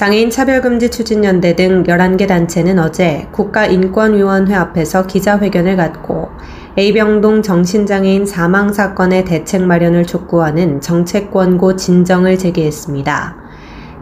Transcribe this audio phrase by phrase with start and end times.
[0.00, 6.30] 장애인 차별금지 추진연대 등 11개 단체는 어제 국가인권위원회 앞에서 기자회견을 갖고
[6.78, 13.36] A병동 정신장애인 사망 사건의 대책 마련을 촉구하는 정책 권고 진정을 제기했습니다.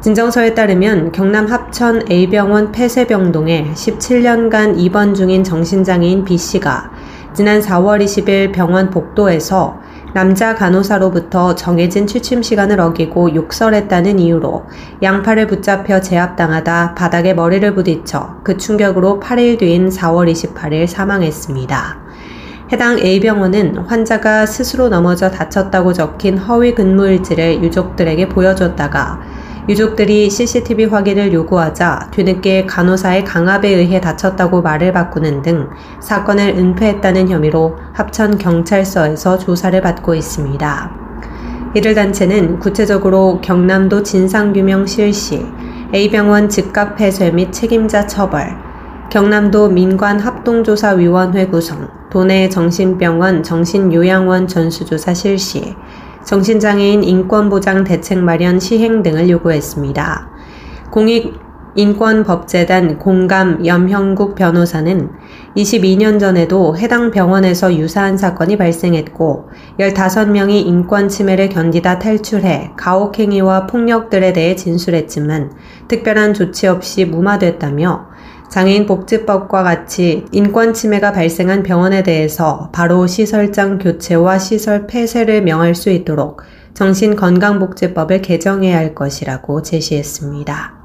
[0.00, 6.92] 진정서에 따르면 경남 합천 A병원 폐쇄병동에 17년간 입원 중인 정신장애인 B씨가
[7.34, 9.80] 지난 4월 20일 병원 복도에서
[10.14, 14.66] 남자 간호사로부터 정해진 취침 시간을 어기고 욕설했다는 이유로
[15.02, 21.98] 양팔을 붙잡혀 제압당하다 바닥에 머리를 부딪혀 그 충격으로 8일 뒤인 4월 28일 사망했습니다.
[22.72, 29.20] 해당 A병원은 환자가 스스로 넘어져 다쳤다고 적힌 허위 근무일지를 유족들에게 보여줬다가
[29.68, 35.68] 유족들이 CCTV 확인을 요구하자 뒤늦게 간호사의 강압에 의해 다쳤다고 말을 바꾸는 등
[36.00, 40.90] 사건을 은폐했다는 혐의로 합천 경찰서에서 조사를 받고 있습니다.
[41.76, 45.44] 이들 단체는 구체적으로 경남도 진상규명 실시,
[45.92, 48.56] A병원 즉각 폐쇄 및 책임자 처벌,
[49.10, 55.76] 경남도 민관합동조사위원회 구성, 도내 정신병원 정신요양원 전수조사 실시,
[56.24, 60.28] 정신장애인 인권보장 대책 마련 시행 등을 요구했습니다.
[60.90, 65.10] 공익인권법재단 공감 염형국 변호사는
[65.56, 74.56] 22년 전에도 해당 병원에서 유사한 사건이 발생했고 15명이 인권 침해를 견디다 탈출해 가혹행위와 폭력들에 대해
[74.56, 75.52] 진술했지만
[75.88, 78.08] 특별한 조치 없이 무마됐다며
[78.50, 85.90] 장애인 복지법과 같이 인권 침해가 발생한 병원에 대해서 바로 시설장 교체와 시설 폐쇄를 명할 수
[85.90, 86.42] 있도록
[86.74, 90.78] 정신건강복지법을 개정해야 할 것이라고 제시했습니다.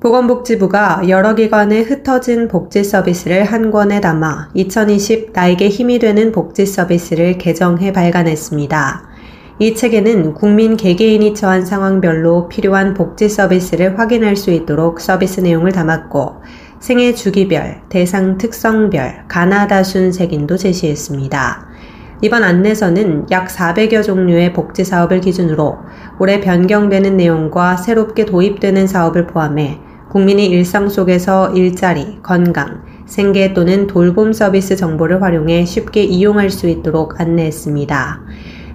[0.00, 7.38] 보건복지부가 여러 기관에 흩어진 복지 서비스를 한 권에 담아 2020 나에게 힘이 되는 복지 서비스를
[7.38, 9.15] 개정해 발간했습니다.
[9.58, 16.42] 이 책에는 국민 개개인이 처한 상황별로 필요한 복지 서비스를 확인할 수 있도록 서비스 내용을 담았고
[16.78, 21.68] 생애 주기별, 대상 특성별, 가나다 순 색인도 제시했습니다.
[22.20, 25.78] 이번 안내서는 약 400여 종류의 복지 사업을 기준으로
[26.18, 29.78] 올해 변경되는 내용과 새롭게 도입되는 사업을 포함해
[30.10, 37.18] 국민이 일상 속에서 일자리, 건강, 생계 또는 돌봄 서비스 정보를 활용해 쉽게 이용할 수 있도록
[37.20, 38.20] 안내했습니다.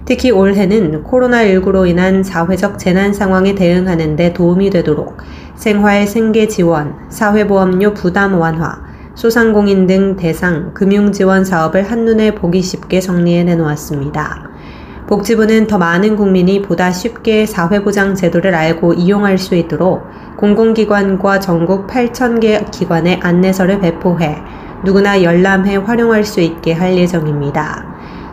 [0.04, 5.18] 특히 올해는 코로나19로 인한 사회적 재난 상황에 대응하는 데 도움이 되도록
[5.54, 8.82] 생활 생계 지원, 사회보험료 부담 완화,
[9.14, 14.50] 소상공인 등 대상 금융 지원 사업을 한눈에 보기 쉽게 정리해 내놓았습니다.
[15.06, 20.02] 복지부는 더 많은 국민이 보다 쉽게 사회보장 제도를 알고 이용할 수 있도록
[20.38, 24.38] 공공기관과 전국 8,000개 기관의 안내서를 배포해
[24.84, 27.91] 누구나 열람해 활용할 수 있게 할 예정입니다.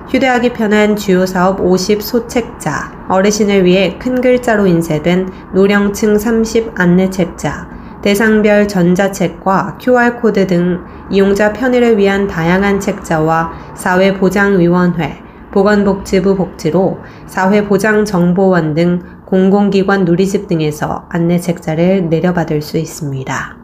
[0.09, 7.70] 휴대하기 편한 주요 사업 50 소책자, 어르신을 위해 큰 글자로 인쇄된 노령층 30 안내 책자,
[8.02, 10.80] 대상별 전자책과 QR코드 등
[11.12, 15.22] 이용자 편의를 위한 다양한 책자와 사회보장위원회,
[15.52, 16.97] 보건복지부 복지로
[17.28, 23.59] 사회보장정보원 등 공공기관 누리집 등에서 안내 책자를 내려받을 수 있습니다.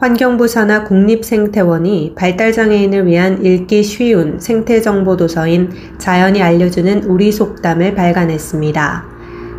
[0.00, 9.04] 환경부 산하 국립생태원이 발달장애인을 위한 읽기 쉬운 생태정보도서인 자연이 알려주는 우리 속담을 발간했습니다.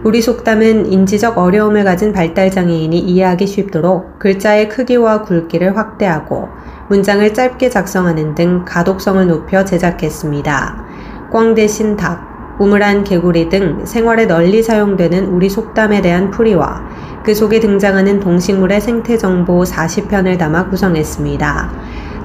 [0.03, 6.49] 우리 속담은 인지적 어려움을 가진 발달장애인이 이해하기 쉽도록 글자의 크기와 굵기를 확대하고
[6.89, 10.85] 문장을 짧게 작성하는 등 가독성을 높여 제작했습니다.
[11.31, 12.30] 꽝 대신 닭,
[12.61, 16.83] 우물안 개구리 등 생활에 널리 사용되는 우리 속담에 대한 풀이와
[17.23, 21.71] 그 속에 등장하는 동식물의 생태 정보 40편을 담아 구성했습니다.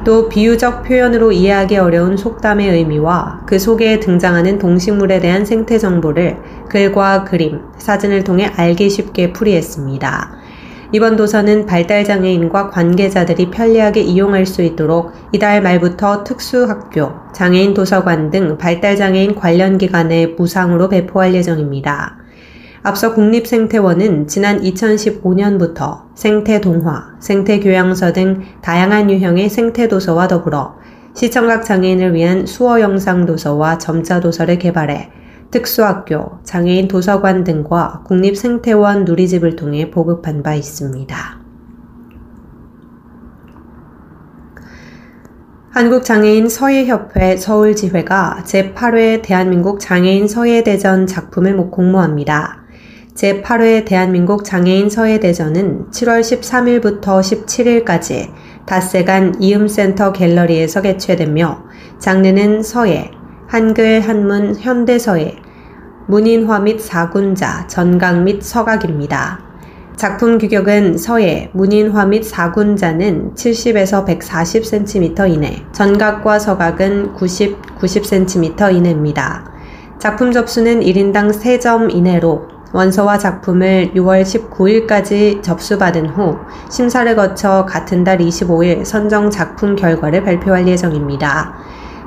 [0.04, 6.36] 또 비유적 표현으로 이해하기 어려운 속담의 의미와 그 속에 등장하는 동식물에 대한 생태 정보를
[6.68, 10.45] 글과 그림, 사진을 통해 알기 쉽게 풀이했습니다.
[10.92, 19.34] 이번 도서는 발달장애인과 관계자들이 편리하게 이용할 수 있도록 이달 말부터 특수학교, 장애인 도서관 등 발달장애인
[19.34, 22.18] 관련 기관에 무상으로 배포할 예정입니다.
[22.84, 30.76] 앞서 국립생태원은 지난 2015년부터 생태동화, 생태교양서 등 다양한 유형의 생태도서와 더불어
[31.14, 35.10] 시청각 장애인을 위한 수어 영상 도서와 점자 도서를 개발해
[35.50, 41.16] 특수학교, 장애인 도서관 등과 국립생태원 누리집을 통해 보급한 바 있습니다.
[45.70, 52.64] 한국장애인 서예협회 서울지회가 제8회 대한민국 장애인 서예대전 작품을 공모합니다.
[53.14, 58.30] 제8회 대한민국 장애인 서예대전은 7월 13일부터 17일까지
[58.64, 61.64] 닷새간 이음센터 갤러리에서 개최되며
[61.98, 63.10] 장르는 서예,
[63.48, 65.36] 한글, 한문, 현대서예,
[66.08, 69.38] 문인화 및 사군자, 전각 및 서각입니다.
[69.94, 79.44] 작품 규격은 서예, 문인화 및 사군자는 70에서 140cm 이내, 전각과 서각은 90, 90cm 이내입니다.
[80.00, 86.36] 작품 접수는 1인당 3점 이내로 원서와 작품을 6월 19일까지 접수받은 후
[86.68, 91.54] 심사를 거쳐 같은 달 25일 선정 작품 결과를 발표할 예정입니다.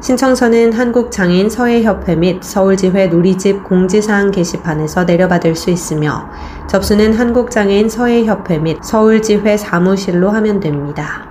[0.02, 6.30] 신청서는 한국장애인 서예협회 및 서울지회 누리집 공지사항 게시판에서 내려받을 수 있으며
[6.70, 11.28] 접수는 한국장애인 서예협회 및 서울지회 사무실로 하면 됩니다.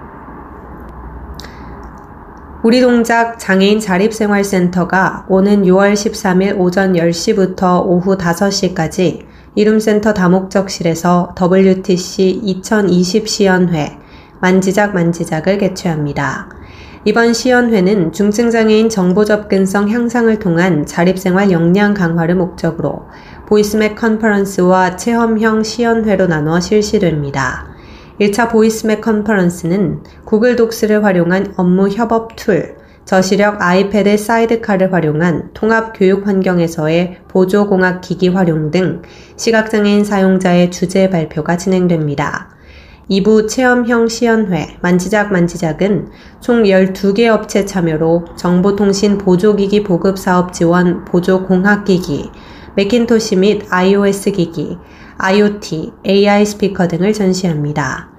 [2.62, 9.24] 우리 동작 장애인 자립생활센터가 오는 6월 13일 오전 10시부터 오후 5시까지
[9.54, 13.98] 이름센터 다목적실에서 WTC 2020 시연회
[14.40, 16.48] 만지작 만지작을 개최합니다.
[17.04, 23.06] 이번 시연회는 중증장애인 정보 접근성 향상을 통한 자립생활 역량 강화를 목적으로
[23.46, 27.68] 보이스맥 컨퍼런스와 체험형 시연회로 나누어 실시됩니다.
[28.20, 36.26] 1차 보이스맥 컨퍼런스는 Google Docs를 활용한 업무 협업 툴, 저시력 iPad Sidecar를 활용한 통합 교육
[36.26, 39.00] 환경에서의 보조공학 기기 활용 등
[39.36, 42.57] 시각장애인 사용자의 주제 발표가 진행됩니다.
[43.10, 46.08] 2부 체험형 시연회 만지작 만지작은
[46.40, 52.30] 총 12개 업체 참여로 정보통신 보조기기 보급 사업 지원 보조 공학기기,
[52.76, 54.76] Macintosh 및 iOS 기기,
[55.16, 58.10] IoT, AI 스피커 등을 전시합니다.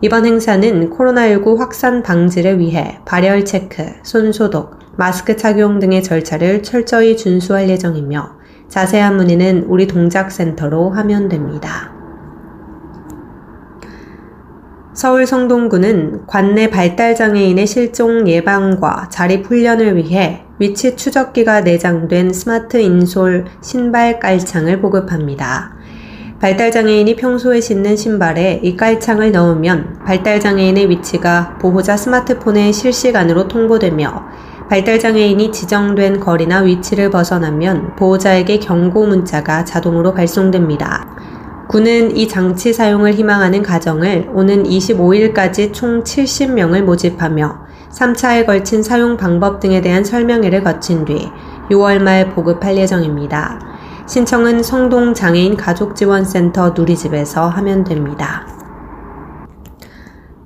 [0.00, 7.16] 이번 행사는 코로나19 확산 방지를 위해 발열 체크, 손 소독, 마스크 착용 등의 절차를 철저히
[7.16, 11.91] 준수할 예정이며 자세한 문의는 우리 동작센터로 하면 됩니다.
[14.94, 24.20] 서울 성동구는 관내 발달장애인의 실종 예방과 자립 훈련을 위해 위치 추적기가 내장된 스마트 인솔 신발
[24.20, 25.72] 깔창을 보급합니다.
[26.40, 34.26] 발달장애인이 평소에 신는 신발에 이 깔창을 넣으면 발달장애인의 위치가 보호자 스마트폰에 실시간으로 통보되며
[34.68, 41.21] 발달장애인이 지정된 거리나 위치를 벗어나면 보호자에게 경고 문자가 자동으로 발송됩니다.
[41.68, 49.60] 군은 이 장치 사용을 희망하는 가정을 오는 25일까지 총 70명을 모집하며 3차에 걸친 사용 방법
[49.60, 51.30] 등에 대한 설명회를 거친 뒤
[51.70, 53.60] 6월 말 보급할 예정입니다.
[54.06, 58.46] 신청은 성동 장애인 가족지원센터 누리집에서 하면 됩니다.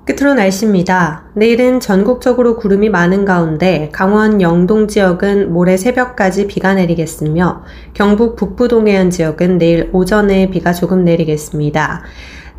[0.07, 1.25] 끝으로 날씨입니다.
[1.35, 9.11] 내일은 전국적으로 구름이 많은 가운데 강원 영동 지역은 모레 새벽까지 비가 내리겠으며 경북 북부 동해안
[9.11, 12.05] 지역은 내일 오전에 비가 조금 내리겠습니다.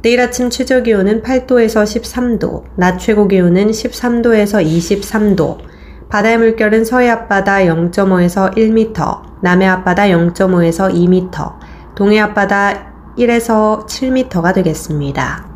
[0.01, 5.57] 내일 아침 최저 기온은 8도에서 13도, 낮 최고 기온은 13도에서 23도,
[6.09, 11.53] 바다의 물결은 서해 앞바다 0.5에서 1m, 남해 앞바다 0.5에서 2m,
[11.95, 15.46] 동해 앞바다 1에서 7m가 되겠습니다.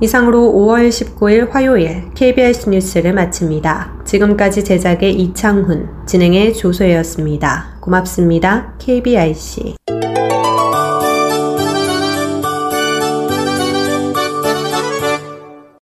[0.00, 4.02] 이상으로 5월 19일 화요일 KBS 뉴스를 마칩니다.
[4.04, 7.78] 지금까지 제작의 이창훈, 진행의 조소혜였습니다.
[7.80, 8.74] 고맙습니다.
[8.78, 9.83] KBIC.